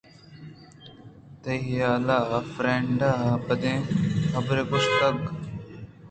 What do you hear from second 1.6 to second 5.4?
حیالءَ فریڈا ءَ بدیں حبرے گوٛشتگ